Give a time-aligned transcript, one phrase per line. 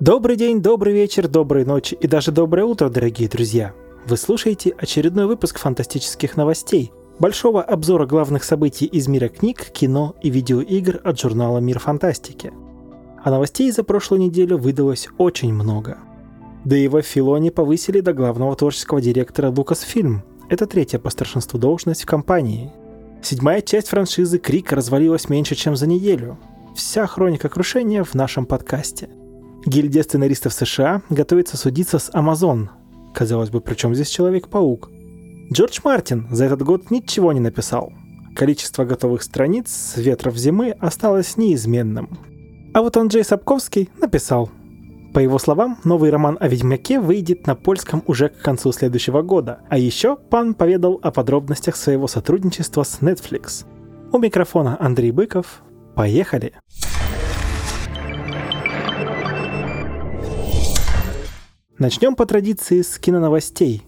[0.00, 3.74] Добрый день, добрый вечер, доброй ночи и даже доброе утро, дорогие друзья!
[4.06, 10.30] Вы слушаете очередной выпуск фантастических новостей, большого обзора главных событий из мира книг, кино и
[10.30, 12.50] видеоигр от журнала «Мир фантастики».
[13.22, 15.98] А новостей за прошлую неделю выдалось очень много.
[16.64, 20.20] Дэйва Филони повысили до главного творческого директора Lucasfilm.
[20.48, 22.72] Это третья по старшинству должность в компании.
[23.20, 26.38] Седьмая часть франшизы «Крик» развалилась меньше, чем за неделю.
[26.74, 29.10] Вся хроника крушения в нашем подкасте–
[29.66, 32.68] Гильдия сценаристов США готовится судиться с Amazon.
[33.12, 34.90] Казалось бы, при чем здесь Человек-паук?
[35.52, 37.92] Джордж Мартин за этот год ничего не написал.
[38.34, 42.08] Количество готовых страниц «Ветров зимы» осталось неизменным.
[42.72, 44.48] А вот Анджей Сапковский написал.
[45.12, 49.60] По его словам, новый роман о Ведьмаке выйдет на польском уже к концу следующего года.
[49.68, 53.66] А еще пан поведал о подробностях своего сотрудничества с Netflix.
[54.12, 55.62] У микрофона Андрей Быков.
[55.96, 56.54] Поехали!
[61.80, 63.86] Начнем по традиции с киноновостей.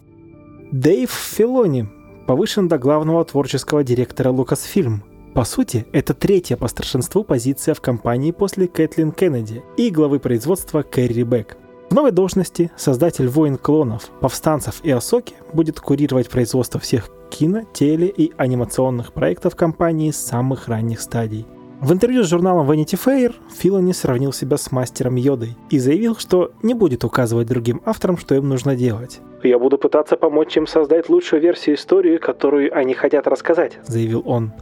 [0.71, 1.87] Дэйв Филони
[2.25, 5.01] повышен до главного творческого директора Lucasfilm.
[5.35, 10.81] По сути, это третья по старшинству позиция в компании после Кэтлин Кеннеди и главы производства
[10.81, 11.55] Кэрри Бек.
[11.91, 18.07] В новой должности создатель «Войн клонов», «Повстанцев» и «Осоки» будет курировать производство всех кино, теле
[18.07, 21.45] и анимационных проектов компании с самых ранних стадий.
[21.83, 26.53] В интервью с журналом Vanity Fair Филони сравнил себя с мастером Йодой и заявил, что
[26.61, 29.19] не будет указывать другим авторам, что им нужно делать.
[29.43, 34.53] «Я буду пытаться помочь им создать лучшую версию истории, которую они хотят рассказать»,— заявил он.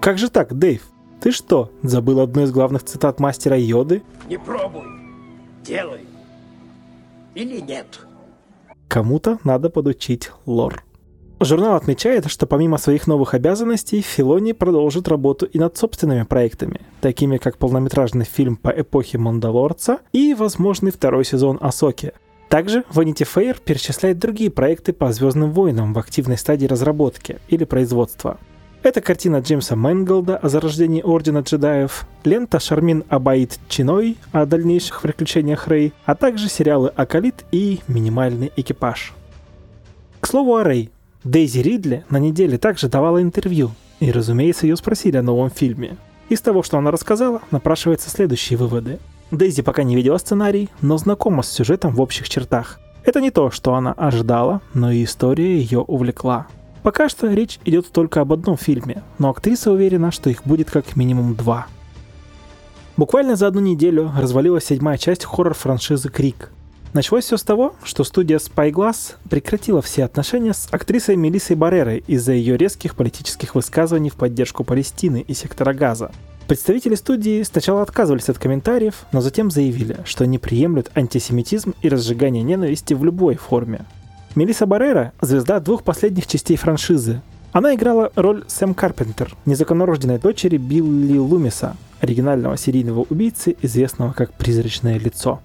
[0.00, 0.84] «Как же так, Дэйв?
[1.20, 4.84] Ты что, забыл одну из главных цитат мастера Йоды?» «Не пробуй,
[5.64, 6.06] делай.
[7.34, 8.06] Или нет?»
[8.86, 10.84] Кому-то надо подучить лор.
[11.44, 17.36] Журнал отмечает, что помимо своих новых обязанностей, Филони продолжит работу и над собственными проектами, такими
[17.38, 22.12] как полнометражный фильм по эпохе Мандалорца и возможный второй сезон Асоки.
[22.48, 28.38] Также Vanity Fair перечисляет другие проекты по Звездным войнам в активной стадии разработки или производства.
[28.82, 35.68] Это картина Джеймса Мэнголда о зарождении Ордена джедаев, лента Шармин Абаид Чиной о дальнейших приключениях
[35.68, 39.14] Рэй, а также сериалы Акалит и Минимальный экипаж.
[40.20, 40.90] К слову о Рэй,
[41.24, 45.96] Дейзи Ридли на неделе также давала интервью, и, разумеется, ее спросили о новом фильме.
[46.28, 48.98] Из того, что она рассказала, напрашиваются следующие выводы.
[49.30, 52.80] Дейзи пока не видела сценарий, но знакома с сюжетом в общих чертах.
[53.04, 56.48] Это не то, что она ожидала, но и история ее увлекла.
[56.82, 60.96] Пока что речь идет только об одном фильме, но актриса уверена, что их будет как
[60.96, 61.68] минимум два.
[62.96, 66.50] Буквально за одну неделю развалилась седьмая часть хоррор-франшизы «Крик»,
[66.94, 72.32] Началось все с того, что студия Spyglass прекратила все отношения с актрисой Мелиссой Баррерой из-за
[72.32, 76.12] ее резких политических высказываний в поддержку Палестины и сектора Газа.
[76.48, 82.42] Представители студии сначала отказывались от комментариев, но затем заявили, что они приемлют антисемитизм и разжигание
[82.42, 83.86] ненависти в любой форме.
[84.34, 87.22] Мелисса Баррера– звезда двух последних частей франшизы.
[87.52, 94.98] Она играла роль Сэм Карпентер, незаконнорожденной дочери Билли Лумиса, оригинального серийного убийцы, известного как «Призрачное
[94.98, 95.40] лицо».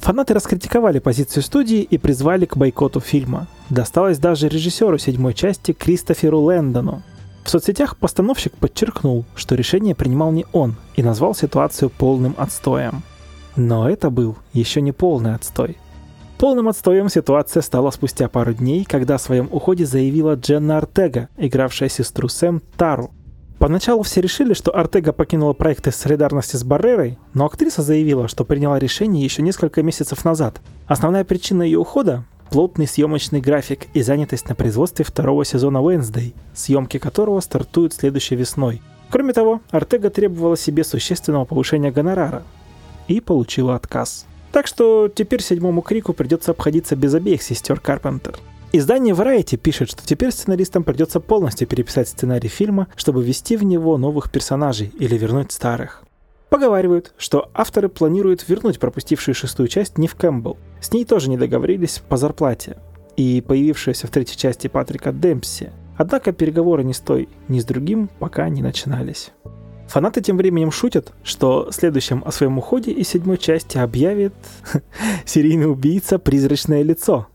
[0.00, 3.46] Фанаты раскритиковали позицию студии и призвали к бойкоту фильма.
[3.68, 7.02] Досталось даже режиссеру седьмой части Кристоферу Лэндону.
[7.44, 13.02] В соцсетях постановщик подчеркнул, что решение принимал не он и назвал ситуацию полным отстоем.
[13.56, 15.76] Но это был еще не полный отстой.
[16.38, 21.88] Полным отстоем ситуация стала спустя пару дней, когда о своем уходе заявила Дженна Артега, игравшая
[21.88, 23.10] сестру Сэм Тару.
[23.58, 28.44] Поначалу все решили, что Артега покинула проект из солидарности с Баррерой, но актриса заявила, что
[28.44, 30.60] приняла решение еще несколько месяцев назад.
[30.86, 36.98] Основная причина ее ухода– плотный съемочный график и занятость на производстве второго сезона Wednesday, съемки
[36.98, 38.80] которого стартуют следующей весной.
[39.10, 42.44] Кроме того, Артега требовала себе существенного повышения гонорара
[43.08, 44.24] и получила отказ.
[44.52, 48.38] Так что теперь седьмому Крику придется обходиться без обеих сестер Карпентер.
[48.70, 53.96] Издание Variety пишет, что теперь сценаристам придется полностью переписать сценарий фильма, чтобы ввести в него
[53.96, 56.04] новых персонажей или вернуть старых.
[56.50, 60.58] Поговаривают, что авторы планируют вернуть пропустившую шестую часть Нив Кэмпбелл.
[60.82, 62.76] С ней тоже не договорились по зарплате.
[63.16, 65.70] И появившаяся в третьей части Патрика Демпси.
[65.96, 69.30] Однако переговоры ни с той, ни с другим пока не начинались.
[69.88, 74.34] Фанаты тем временем шутят, что следующим о своем уходе из седьмой части объявит
[75.24, 77.28] серийный убийца «Призрачное лицо»,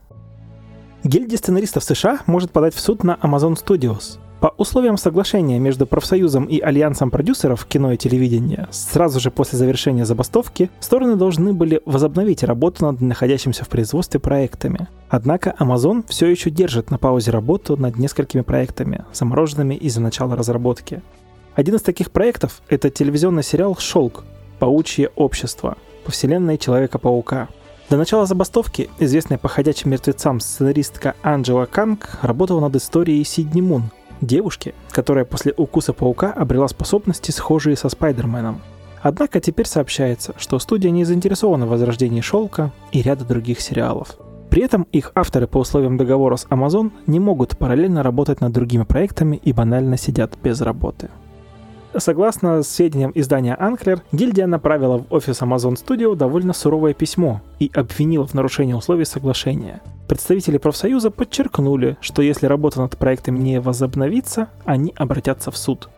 [1.03, 4.19] Гильдия сценаристов США может подать в суд на Amazon Studios.
[4.39, 10.05] По условиям соглашения между профсоюзом и альянсом продюсеров кино и телевидения, сразу же после завершения
[10.05, 14.87] забастовки, стороны должны были возобновить работу над находящимися в производстве проектами.
[15.09, 21.01] Однако Amazon все еще держит на паузе работу над несколькими проектами, замороженными из-за начала разработки.
[21.55, 24.23] Один из таких проектов— это телевизионный сериал «Шелк.
[24.57, 27.49] Паучье общество», по вселенной Человека-паука.
[27.93, 33.91] До начала забастовки известная по ходячим мертвецам сценаристка Анджела Канг работала над историей Сидни Мун,
[34.19, 38.61] девушки, которая после укуса паука обрела способности, схожие со Спайдерменом.
[39.03, 44.17] Однако теперь сообщается, что студия не заинтересована в возрождении «Шелка» и ряда других сериалов.
[44.49, 48.85] При этом их авторы по условиям договора с Amazon не могут параллельно работать над другими
[48.85, 51.11] проектами и банально сидят без работы.
[51.95, 58.25] Согласно сведениям издания Анклер, гильдия направила в офис Amazon Studio довольно суровое письмо и обвинила
[58.25, 59.81] в нарушении условий соглашения.
[60.07, 65.89] Представители профсоюза подчеркнули, что если работа над проектом не возобновится, они обратятся в суд.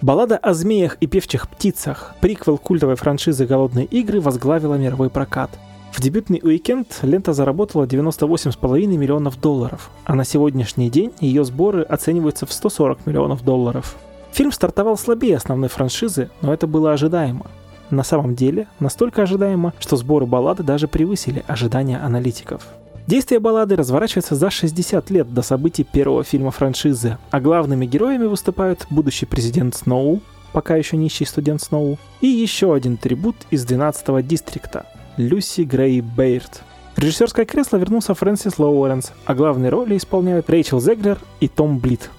[0.00, 5.50] Баллада о змеях и певчих птицах, приквел культовой франшизы «Голодные игры» возглавила мировой прокат.
[5.90, 12.46] В дебютный уикенд лента заработала 98,5 миллионов долларов, а на сегодняшний день ее сборы оцениваются
[12.46, 13.96] в 140 миллионов долларов.
[14.32, 17.46] Фильм стартовал слабее основной франшизы, но это было ожидаемо.
[17.90, 22.62] На самом деле, настолько ожидаемо, что сборы баллады даже превысили ожидания аналитиков.
[23.06, 28.86] Действие баллады разворачивается за 60 лет до событий первого фильма франшизы, а главными героями выступают
[28.90, 30.20] будущий президент Сноу,
[30.52, 34.84] пока еще нищий студент Сноу, и еще один трибут из 12-го дистрикта–
[35.16, 36.62] Люси Грей Бейрд.
[36.94, 42.10] В режиссерское кресло вернулся Фрэнсис Лоуренс, а главные роли исполняют Рэйчел Зеглер и Том Блит.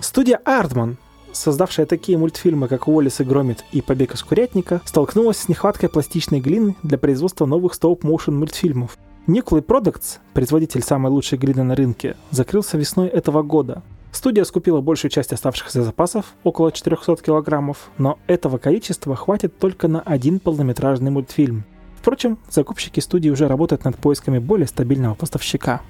[0.00, 0.96] Студия Артман,
[1.32, 6.40] создавшая такие мультфильмы, как «Уоллес и Громит» и «Побег из курятника», столкнулась с нехваткой пластичной
[6.40, 8.98] глины для производства новых стоп-моушен мультфильмов.
[9.26, 13.82] Nuclei Products, производитель самой лучшей глины на рынке, закрылся весной этого года.
[14.12, 20.00] Студия скупила большую часть оставшихся запасов, около 400 килограммов, но этого количества хватит только на
[20.00, 21.64] один полнометражный мультфильм.
[21.96, 25.82] Впрочем, закупщики студии уже работают над поисками более стабильного поставщика.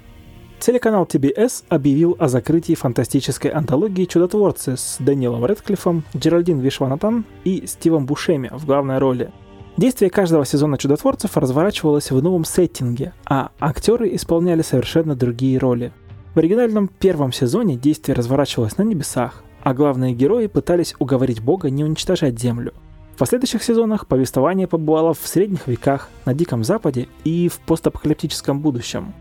[0.61, 8.05] Телеканал TBS объявил о закрытии фантастической антологии «Чудотворцы» с Дэниелом Редклиффом, Джеральдин Вишванатан и Стивом
[8.05, 9.31] Бушеми в главной роли.
[9.77, 15.91] Действие каждого сезона «Чудотворцев» разворачивалось в новом сеттинге, а актеры исполняли совершенно другие роли.
[16.35, 21.83] В оригинальном первом сезоне действие разворачивалось на небесах, а главные герои пытались уговорить Бога не
[21.83, 22.75] уничтожать Землю.
[23.15, 29.15] В последующих сезонах повествование побывало в средних веках, на Диком Западе и в постапокалиптическом будущем.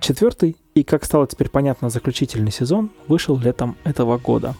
[0.00, 4.54] Четвертый и, как стало теперь понятно, заключительный сезон вышел летом этого года.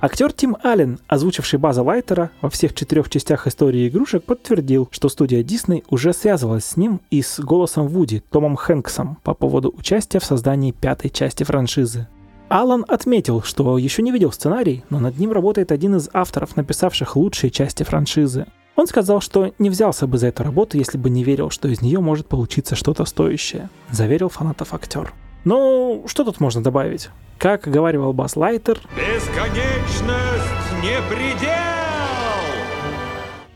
[0.00, 5.42] Актер Тим Аллен, озвучивший База Лайтера во всех четырех частях истории игрушек, подтвердил, что студия
[5.42, 10.24] Дисней уже связывалась с ним и с голосом Вуди, Томом Хэнксом, по поводу участия в
[10.24, 12.06] создании пятой части франшизы.
[12.48, 17.16] Алан отметил, что еще не видел сценарий, но над ним работает один из авторов, написавших
[17.16, 18.46] лучшие части франшизы.
[18.76, 21.80] Он сказал, что не взялся бы за эту работу, если бы не верил, что из
[21.80, 25.14] нее может получиться что-то стоящее, заверил фанатов актер.
[25.44, 27.08] Ну, что тут можно добавить?
[27.38, 28.80] Как говаривал Бас Лайтер...
[28.94, 31.48] Бесконечность не предел!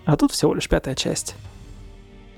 [0.07, 1.37] А тут всего лишь пятая часть.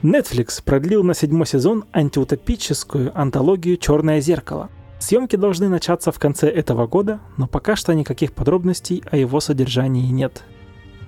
[0.03, 4.69] Netflix продлил на седьмой сезон антиутопическую антологию «Черное зеркало».
[4.99, 10.11] Съемки должны начаться в конце этого года, но пока что никаких подробностей о его содержании
[10.11, 10.43] нет.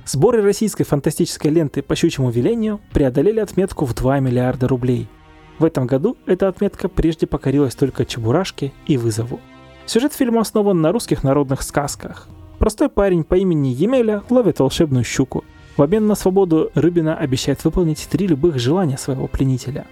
[0.07, 5.09] Сборы российской фантастической ленты по щучьему велению преодолели отметку в 2 миллиарда рублей.
[5.59, 9.41] В этом году эта отметка прежде покорилась только Чебурашке и Вызову.
[9.87, 12.29] Сюжет фильма основан на русских народных сказках.
[12.59, 15.43] Простой парень по имени Емеля ловит волшебную щуку.
[15.77, 19.87] В обмен на свободу Рыбина обещает выполнить три любых желания своего пленителя.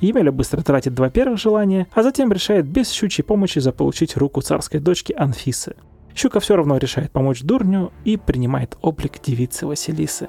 [0.00, 4.80] Емеля быстро тратит два первых желания, а затем решает без щучьей помощи заполучить руку царской
[4.80, 5.76] дочки Анфисы–
[6.18, 10.28] Щука все равно решает помочь дурню и принимает облик девицы Василисы.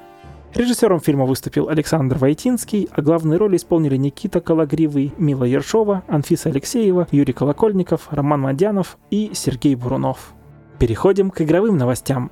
[0.54, 7.08] Режиссером фильма выступил Александр Войтинский, а главные роли исполнили Никита Калагривый, Мила Ершова, Анфиса Алексеева,
[7.10, 10.32] Юрий Колокольников, Роман Мадянов и Сергей Бурунов.
[10.78, 12.30] Переходим к игровым новостям.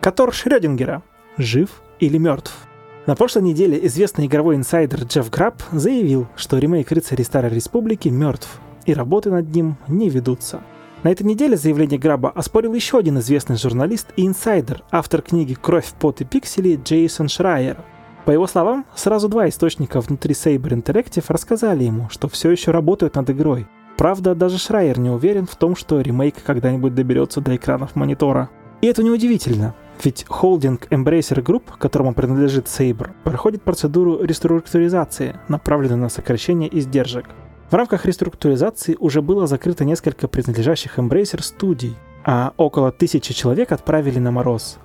[0.00, 1.02] Котор Шрёдингера.
[1.36, 2.69] Жив или мертв?
[3.06, 8.60] На прошлой неделе известный игровой инсайдер Джефф Граб заявил, что ремейк «Рыцарей Старой Республики» мертв,
[8.84, 10.60] и работы над ним не ведутся.
[11.02, 15.86] На этой неделе заявление Граба оспорил еще один известный журналист и инсайдер, автор книги «Кровь,
[15.98, 17.78] пот и пиксели» Джейсон Шрайер.
[18.26, 23.14] По его словам, сразу два источника внутри Saber Interactive рассказали ему, что все еще работают
[23.14, 23.66] над игрой.
[23.96, 28.50] Правда, даже Шрайер не уверен в том, что ремейк когда-нибудь доберется до экранов монитора.
[28.82, 36.08] И это неудивительно, ведь холдинг Embracer Group, которому принадлежит Saber, проходит процедуру реструктуризации, направленную на
[36.08, 37.26] сокращение издержек.
[37.70, 44.18] В рамках реструктуризации уже было закрыто несколько принадлежащих Embracer студий, а около тысячи человек отправили
[44.18, 44.78] на мороз.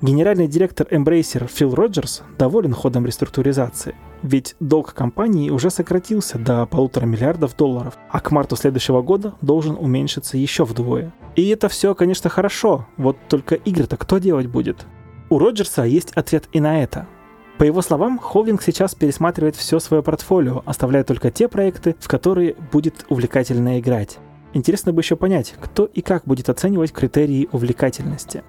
[0.00, 3.94] Генеральный директор Embracer Фил Роджерс доволен ходом реструктуризации.
[4.22, 9.76] Ведь долг компании уже сократился до полутора миллиардов долларов, а к марту следующего года должен
[9.76, 11.12] уменьшиться еще вдвое.
[11.34, 14.86] И это все, конечно, хорошо, вот только игры-то кто делать будет?
[15.30, 17.06] У Роджерса есть ответ и на это.
[17.58, 22.54] По его словам, холдинг сейчас пересматривает все свое портфолио, оставляя только те проекты, в которые
[22.72, 24.18] будет увлекательно играть.
[24.52, 28.42] Интересно бы еще понять, кто и как будет оценивать критерии увлекательности.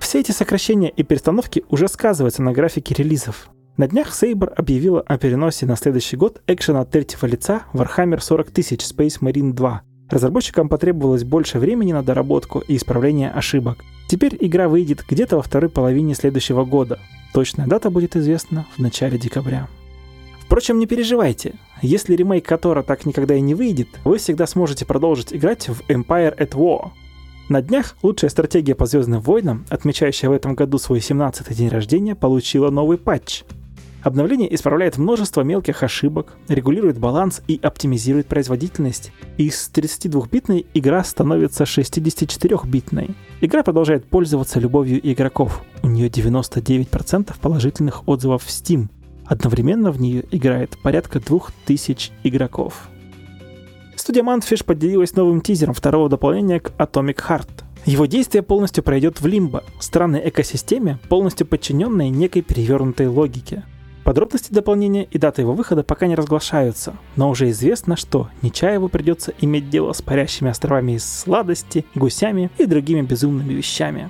[0.00, 3.48] Все эти сокращения и перестановки уже сказываются на графике релизов.
[3.76, 8.50] На днях Saber объявила о переносе на следующий год экшена от третьего лица Warhammer 40
[8.50, 9.82] тысяч Space Marine 2.
[10.08, 13.84] Разработчикам потребовалось больше времени на доработку и исправление ошибок.
[14.08, 16.98] Теперь игра выйдет где-то во второй половине следующего года.
[17.34, 19.68] Точная дата будет известна в начале декабря.
[20.40, 21.56] Впрочем, не переживайте.
[21.82, 26.34] Если ремейк Котора так никогда и не выйдет, вы всегда сможете продолжить играть в Empire
[26.38, 26.92] at War.
[27.50, 32.14] На днях лучшая стратегия по Звездным войнам, отмечающая в этом году свой 17-й день рождения,
[32.14, 33.44] получила новый патч.
[34.06, 39.10] Обновление исправляет множество мелких ошибок, регулирует баланс и оптимизирует производительность.
[39.36, 43.16] Из 32-битной игра становится 64-битной.
[43.40, 45.60] Игра продолжает пользоваться любовью игроков.
[45.82, 48.90] У нее 99% положительных отзывов в Steam,
[49.24, 52.88] Одновременно в нее играет порядка 2000 игроков.
[53.96, 57.48] Студия Mantfish поделилась новым тизером второго дополнения к Atomic Heart.
[57.86, 63.64] Его действие полностью пройдет в Лимбо, странной экосистеме, полностью подчиненной некой перевернутой логике.
[64.06, 69.34] Подробности дополнения и дата его выхода пока не разглашаются, но уже известно, что Нечаеву придется
[69.40, 74.08] иметь дело с парящими островами из сладости, гусями и другими безумными вещами.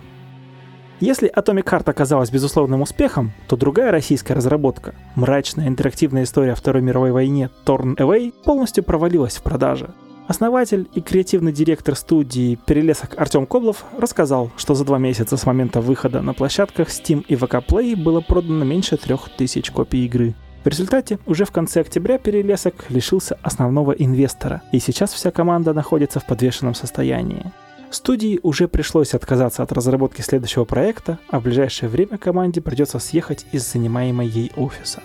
[1.00, 6.83] Если Atomic Heart оказалась безусловным успехом, то другая российская разработка, мрачная интерактивная история о Второй
[6.83, 9.95] мировой войне Torn Away, полностью провалилась в продаже.
[10.28, 15.80] Основатель и креативный директор студии «Перелесок» Артем Коблов рассказал, что за два месяца с момента
[15.80, 20.35] выхода на площадках Steam и VK Play было продано меньше трех тысяч копий игры.
[20.64, 26.18] В результате уже в конце октября «Перелесок» лишился основного инвестора, и сейчас вся команда находится
[26.18, 27.52] в подвешенном состоянии.
[27.90, 33.47] Студии уже пришлось отказаться от разработки следующего проекта, а в ближайшее время команде придется съехать
[33.52, 35.02] из занимаемой ей офиса.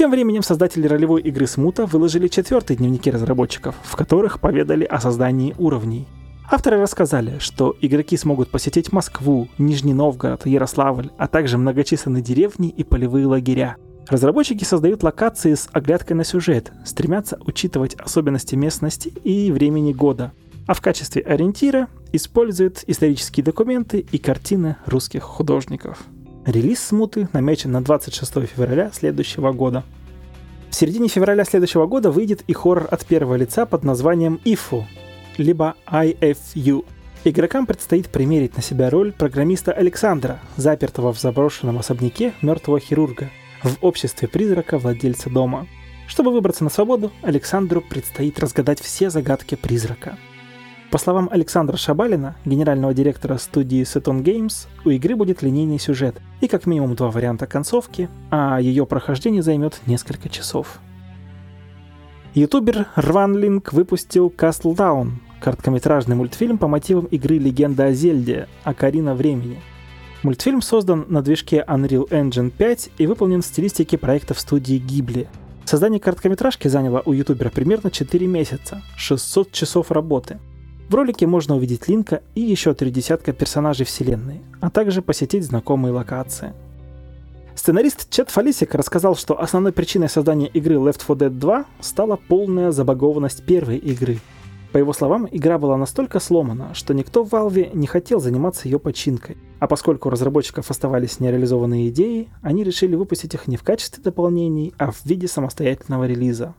[0.00, 5.54] Тем временем создатели ролевой игры Смута выложили четвертые дневники разработчиков, в которых поведали о создании
[5.58, 6.08] уровней.
[6.50, 12.82] Авторы рассказали, что игроки смогут посетить Москву, Нижний Новгород, Ярославль, а также многочисленные деревни и
[12.82, 13.76] полевые лагеря.
[14.08, 20.32] Разработчики создают локации с оглядкой на сюжет, стремятся учитывать особенности местности и времени года,
[20.66, 25.98] а в качестве ориентира использует исторические документы и картины русских художников.
[26.46, 29.84] Релиз «Смуты» намечен на 26 февраля следующего года.
[30.70, 34.86] В середине февраля следующего года выйдет и хоррор от первого лица под названием «Ифу»,
[35.36, 36.86] либо IFU.
[37.24, 43.28] Игрокам предстоит примерить на себя роль программиста Александра, запертого в заброшенном особняке мертвого хирурга,
[43.62, 45.66] в обществе призрака владельца дома.
[46.06, 50.16] Чтобы выбраться на свободу, Александру предстоит разгадать все загадки призрака–
[50.90, 56.48] по словам Александра Шабалина, генерального директора студии Seton Games, у игры будет линейный сюжет и
[56.48, 60.80] как минимум два варианта концовки, а ее прохождение займет несколько часов.
[62.34, 69.60] Ютубер Рванлинг выпустил Castle Down, короткометражный мультфильм по мотивам игры «Легенда о Зельде» Акарина времени.
[70.24, 75.28] Мультфильм создан на движке Unreal Engine 5 и выполнен в стилистике проектов студии Ghibli.
[75.64, 80.40] Создание короткометражки заняло у ютубера примерно 4 месяца, 600 часов работы–
[80.90, 85.92] в ролике можно увидеть Линка и еще три десятка персонажей вселенной, а также посетить знакомые
[85.92, 86.52] локации.
[87.54, 92.72] Сценарист Чет Фалисик рассказал, что основной причиной создания игры Left 4 Dead 2 стала полная
[92.72, 94.18] забагованность первой игры.
[94.72, 98.80] По его словам, игра была настолько сломана, что никто в Valve не хотел заниматься ее
[98.80, 99.36] починкой.
[99.60, 104.74] А поскольку у разработчиков оставались нереализованные идеи, они решили выпустить их не в качестве дополнений,
[104.76, 106.54] а в виде самостоятельного релиза.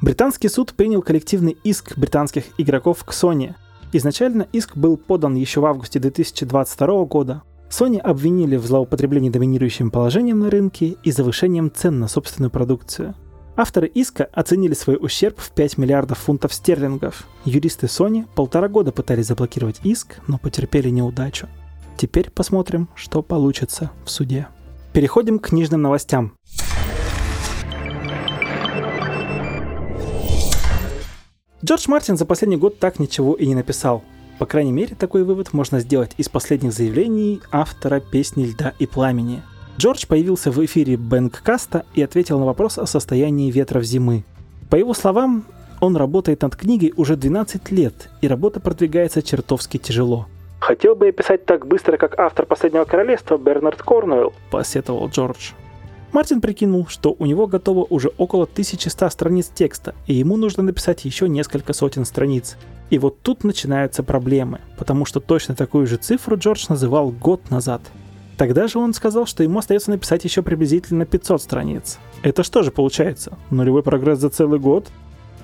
[0.00, 3.54] Британский суд принял коллективный иск британских игроков к Sony.
[3.92, 7.42] Изначально иск был подан еще в августе 2022 года.
[7.70, 13.14] Sony обвинили в злоупотреблении доминирующим положением на рынке и завышением цен на собственную продукцию.
[13.56, 17.26] Авторы иска оценили свой ущерб в 5 миллиардов фунтов стерлингов.
[17.44, 21.46] Юристы Sony полтора года пытались заблокировать иск, но потерпели неудачу.
[21.96, 24.48] Теперь посмотрим, что получится в суде.
[24.94, 26.32] Переходим к книжным новостям.
[31.62, 34.02] Джордж Мартин за последний год так ничего и не написал.
[34.38, 39.42] По крайней мере, такой вывод можно сделать из последних заявлений автора песни «Льда и пламени».
[39.76, 44.24] Джордж появился в эфире Бэнгкаста и ответил на вопрос о состоянии ветров зимы.
[44.70, 45.44] По его словам,
[45.80, 50.26] он работает над книгой уже 12 лет, и работа продвигается чертовски тяжело.
[50.60, 55.52] «Хотел бы я писать так быстро, как автор «Последнего королевства» Бернард Корнуэлл»,— посетовал Джордж.
[56.12, 61.04] Мартин прикинул, что у него готово уже около 1100 страниц текста, и ему нужно написать
[61.04, 62.56] еще несколько сотен страниц.
[62.90, 67.80] И вот тут начинаются проблемы, потому что точно такую же цифру Джордж называл год назад.
[68.36, 71.98] Тогда же он сказал, что ему остается написать еще приблизительно 500 страниц.
[72.22, 73.36] Это что же получается?
[73.50, 74.88] Нулевой прогресс за целый год?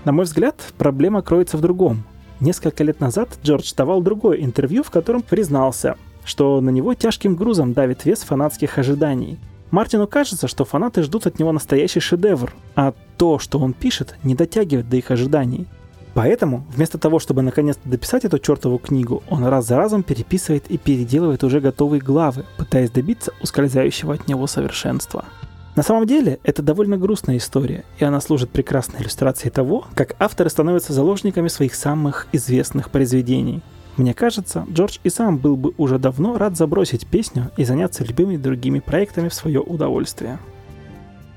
[0.04, 2.02] На мой взгляд, проблема кроется в другом.
[2.40, 7.72] Несколько лет назад Джордж давал другое интервью, в котором признался, что на него тяжким грузом
[7.72, 9.38] давит вес фанатских ожиданий.
[9.70, 14.34] Мартину кажется, что фанаты ждут от него настоящий шедевр, а то, что он пишет, не
[14.34, 15.66] дотягивает до их ожиданий.
[16.14, 20.78] Поэтому, вместо того, чтобы наконец-то дописать эту чертову книгу, он раз за разом переписывает и
[20.78, 25.26] переделывает уже готовые главы, пытаясь добиться ускользающего от него совершенства.
[25.74, 30.48] На самом деле, это довольно грустная история, и она служит прекрасной иллюстрацией того, как авторы
[30.48, 33.62] становятся заложниками своих самых известных произведений–
[33.96, 38.36] мне кажется, Джордж и сам был бы уже давно рад забросить песню и заняться любыми
[38.36, 40.38] другими проектами в свое удовольствие.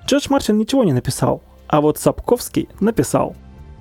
[0.05, 3.35] Джордж Мартин ничего не написал, а вот Сапковский написал.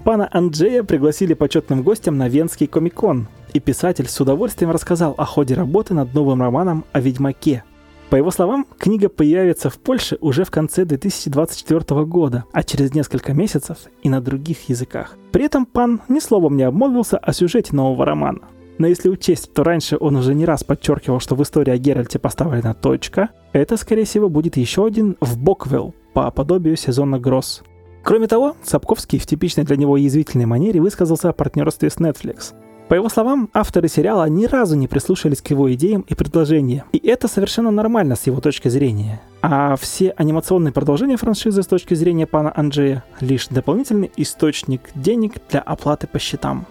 [0.05, 5.55] Пана Анджея пригласили почетным гостем на Венский комикон, и писатель с удовольствием рассказал о ходе
[5.55, 7.65] работы над новым романом о Ведьмаке.
[8.11, 13.35] По его словам, книга появится в Польше уже в конце 2024 года, а через несколько
[13.35, 15.17] месяцев и на других языках.
[15.31, 18.41] При этом пан ни словом не обмолвился о сюжете нового романа.
[18.79, 22.19] Но если учесть, то раньше он уже не раз подчеркивал, что в истории о Геральте
[22.19, 27.63] поставлена точка, это, скорее всего, будет еще один в Боквилл по подобию сезона Гросс.
[28.05, 32.55] Кроме того, Сапковский в типичной для него язвительной манере высказался о партнерстве с Netflix.
[32.89, 37.07] По его словам, авторы сериала ни разу не прислушались к его идеям и предложениям, и
[37.07, 39.21] это совершенно нормально с его точки зрения.
[39.43, 45.61] А все анимационные продолжения франшизы с точки зрения пана Анджея– лишь дополнительный источник денег для
[45.61, 46.67] оплаты по счетам.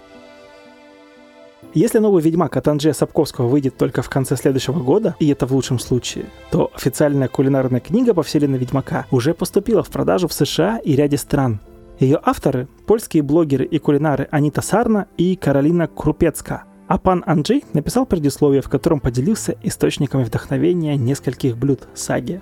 [1.74, 5.52] Если новый Ведьмак от Анджея Сапковского выйдет только в конце следующего года, и это в
[5.52, 10.78] лучшем случае, то официальная кулинарная книга по вселенной Ведьмака уже поступила в продажу в США
[10.78, 11.60] и ряде стран.
[11.98, 16.64] Ее авторы– польские блогеры и кулинары Анита Сарна и Каролина Крупецка.
[16.86, 22.40] А пан Анджей написал предисловие, в котором поделился источниками вдохновения нескольких блюд саги.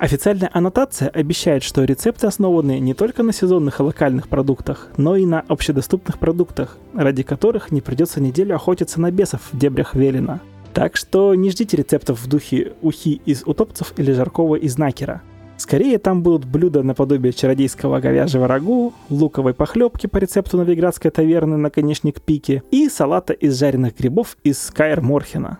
[0.00, 5.26] Официальная аннотация обещает, что рецепты основаны не только на сезонных и локальных продуктах, но и
[5.26, 10.40] на общедоступных продуктах, ради которых не придется неделю охотиться на бесов в дебрях Велина.
[10.72, 15.20] Так что не ждите рецептов в духе ухи из утопцев или жаркого из накера.
[15.58, 21.68] Скорее там будут блюда наподобие чародейского говяжьего рагу, луковой похлебки по рецепту новиградской таверны на
[21.68, 25.58] конечник пике и салата из жареных грибов из Скайр Морхена.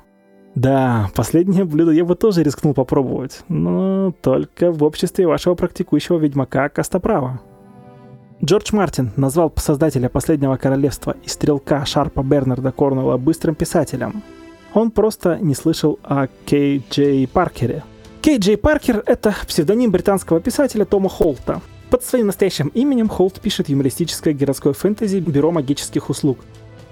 [0.54, 6.68] Да, последнее блюдо я бы тоже рискнул попробовать, но только в обществе вашего практикующего ведьмака
[6.68, 7.40] Костоправа.
[8.42, 14.22] Джордж Мартин назвал создателя «Последнего королевства» и стрелка Шарпа Бернарда Корнелла быстрым писателем.
[14.72, 17.84] Он просто не слышал о Кей Джей Паркере.
[18.22, 21.60] Кей Джей Паркер— это псевдоним британского писателя Тома Холта.
[21.90, 26.38] Под своим настоящим именем Холт пишет юмористическое городское фэнтези «Бюро магических услуг»,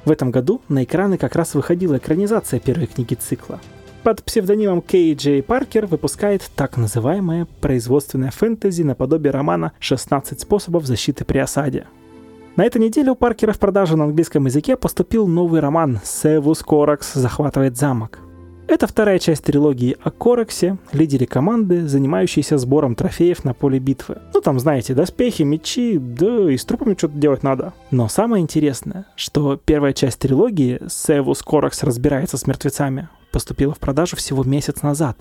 [0.04, 3.60] в этом году на экраны как раз выходила экранизация первой книги цикла.
[4.02, 11.24] Под псевдонимом Кей Джей Паркер выпускает так называемое производственное фэнтези наподобие романа «16 способов защиты
[11.24, 11.86] при осаде».
[12.56, 17.14] На этой неделе у Паркера в продажу на английском языке поступил новый роман «Севус Коракс
[17.14, 18.20] захватывает замок».
[18.68, 24.18] Это вторая часть трилогии о Кораксе, лидере команды, занимающейся сбором трофеев на поле битвы.
[24.34, 27.72] Ну там, знаете, доспехи, мечи, да и с трупами что-то делать надо.
[27.90, 34.16] Но самое интересное, что первая часть трилогии Севус Коракс разбирается с мертвецами поступила в продажу
[34.16, 35.16] всего месяц назад.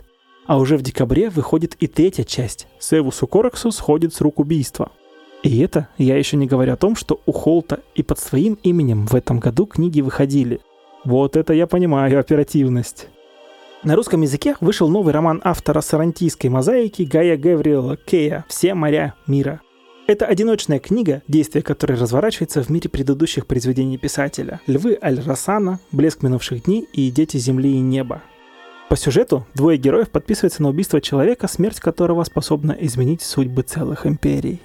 [0.45, 2.67] А уже в декабре выходит и третья часть.
[2.79, 4.91] Севусу Кораксу сходит с рук убийства.
[5.43, 9.07] И это я еще не говорю о том, что у Холта и под своим именем
[9.07, 10.60] в этом году книги выходили.
[11.05, 13.07] Вот это я понимаю оперативность.
[13.83, 19.61] На русском языке вышел новый роман автора сарантийской мозаики Гая Гавриэла Кея «Все моря мира».
[20.07, 26.63] Это одиночная книга, действие которой разворачивается в мире предыдущих произведений писателя «Львы Аль-Расана», «Блеск минувших
[26.63, 28.23] дней» и «Дети земли и неба».
[28.89, 34.59] По сюжету двое героев подписываются на убийство человека, смерть которого способна изменить судьбы целых империй.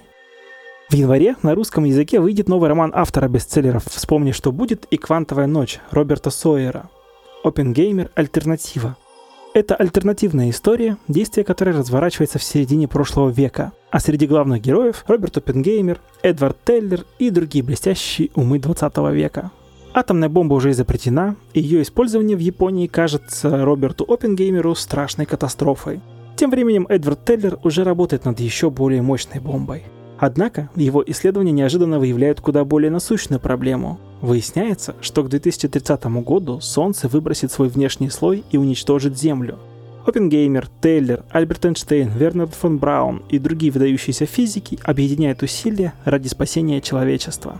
[0.89, 5.45] В январе на русском языке выйдет новый роман автора бестселлеров «Вспомни, что будет» и «Квантовая
[5.47, 6.89] ночь» Роберта Сойера.
[7.43, 8.95] Опенгеймер– альтернатива.
[9.53, 13.71] Это альтернативная история, действие которой разворачивается в середине прошлого века.
[13.91, 19.51] А среди главных героев Роберт Оппенгеймер, Эдвард Теллер и другие блестящие умы 20 века.
[19.93, 26.01] Атомная бомба уже изобретена, и ее использование в Японии кажется Роберту Оппенгеймеру страшной катастрофой.
[26.35, 29.83] Тем временем Эдвард Теллер уже работает над еще более мощной бомбой.
[30.17, 37.09] Однако его исследования неожиданно выявляют куда более насущную проблему Выясняется, что к 2030 году Солнце
[37.09, 39.59] выбросит свой внешний слой и уничтожит Землю.
[40.05, 46.79] Оппенгеймер, Тейлер, Альберт Эйнштейн, Вернер фон Браун и другие выдающиеся физики объединяют усилия ради спасения
[46.79, 47.59] человечества.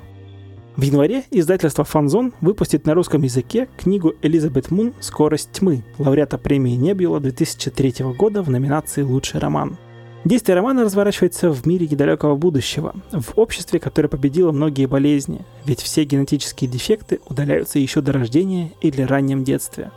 [0.77, 6.75] В январе издательство «Фанзон» выпустит на русском языке книгу Элизабет Мун «Скорость тьмы», лауреата премии
[6.75, 9.77] Небюла 2003 года в номинации «Лучший роман».
[10.25, 16.05] Действие романа разворачивается в мире недалекого будущего, в обществе, которое победило многие болезни, ведь все
[16.05, 19.91] генетические дефекты удаляются еще до рождения или раннем детстве.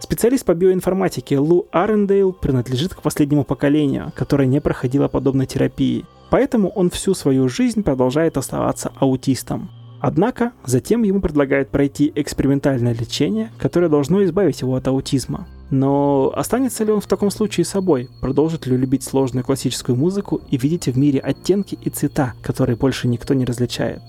[0.00, 6.70] Специалист по биоинформатике Лу Арендейл принадлежит к последнему поколению, которое не проходило подобной терапии, поэтому
[6.70, 9.70] он всю свою жизнь продолжает оставаться аутистом.
[10.00, 15.46] Однако затем ему предлагают пройти экспериментальное лечение, которое должно избавить его от аутизма.
[15.70, 18.08] Но останется ли он в таком случае собой?
[18.20, 23.08] Продолжит ли любить сложную классическую музыку и видеть в мире оттенки и цвета, которые больше
[23.08, 24.00] никто не различает?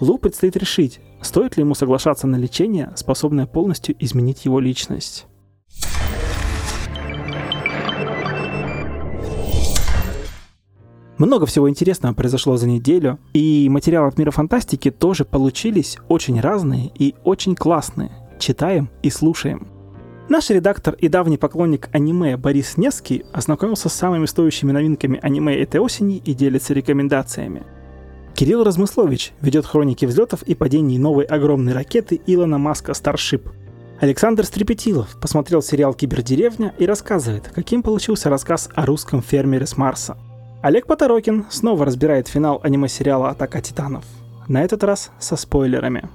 [0.00, 5.26] Лу предстоит решить, стоит ли ему соглашаться на лечение, способное полностью изменить его личность.
[11.22, 16.90] Много всего интересного произошло за неделю, и материалы от мира фантастики тоже получились очень разные
[16.98, 18.10] и очень классные.
[18.40, 19.68] Читаем и слушаем.
[20.28, 25.78] Наш редактор и давний поклонник аниме Борис Невский ознакомился с самыми стоящими новинками аниме этой
[25.78, 27.62] осени и делится рекомендациями.
[28.34, 33.48] Кирилл Размыслович ведет хроники взлетов и падений новой огромной ракеты Илона Маска Starship.
[34.00, 40.18] Александр Стрепетилов посмотрел сериал «Кибердеревня» и рассказывает, каким получился рассказ о русском фермере с Марса–
[40.62, 44.04] Олег Поторокин снова разбирает финал аниме-сериала «Атака титанов».
[44.46, 46.08] На этот раз со спойлерами.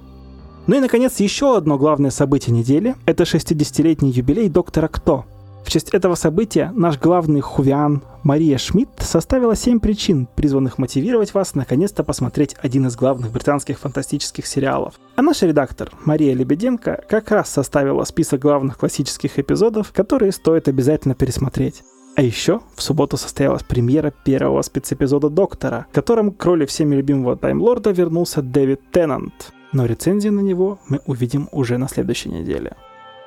[0.67, 5.25] Ну и, наконец, еще одно главное событие недели– это 60-летний юбилей Доктора Кто.
[5.65, 11.53] В честь этого события наш главный хувиан Мария Шмидт составила 7 причин, призванных мотивировать вас
[11.53, 14.93] наконец-то посмотреть один из главных британских фантастических сериалов.
[15.17, 21.15] А наш редактор Мария Лебеденко как раз составила список главных классических эпизодов, которые стоит обязательно
[21.15, 21.83] пересмотреть.
[22.17, 27.37] А еще в субботу состоялась премьера первого спецэпизода «Доктора», в котором к роли всеми любимого
[27.37, 29.53] Таймлорда вернулся Дэвид Теннант.
[29.71, 32.75] Но рецензию на него мы увидим уже на следующей неделе.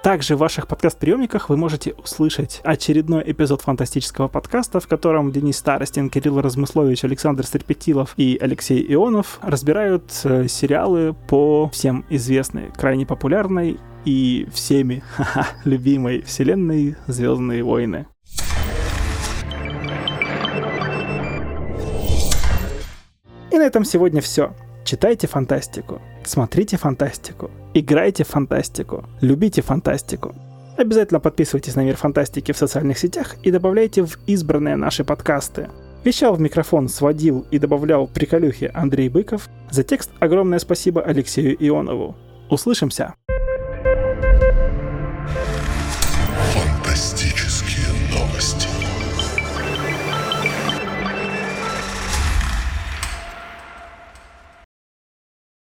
[0.02, 6.10] Также в ваших подкаст-приемниках вы можете услышать очередной эпизод фантастического подкаста, в котором Денис Старостин,
[6.10, 13.78] Кирилл Размыслович, Александр Стерпетилов и Алексей Ионов разбирают э, сериалы по всем известной, крайне популярной
[14.04, 15.04] и всеми
[15.64, 18.06] любимой вселенной «Звездные войны».
[23.60, 24.54] На этом сегодня все.
[24.84, 30.34] Читайте фантастику, смотрите фантастику, играйте в фантастику, любите фантастику.
[30.78, 35.68] Обязательно подписывайтесь на Мир Фантастики в социальных сетях и добавляйте в избранные наши подкасты.
[36.04, 39.50] Вещал в микрофон, сводил и добавлял приколюхи Андрей Быков.
[39.70, 42.16] За текст огромное спасибо Алексею Ионову.
[42.48, 43.14] Услышимся!